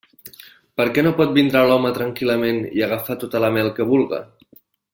Per 0.79 0.85
què 0.95 1.03
no 1.07 1.11
pot 1.19 1.35
vindre 1.35 1.61
l'home 1.71 1.91
tranquil·lament 1.99 2.59
i 2.79 2.85
agafar 2.87 3.19
tota 3.25 3.43
la 3.45 3.53
mel 3.59 3.71
que 3.77 3.89
vulga? 3.93 4.23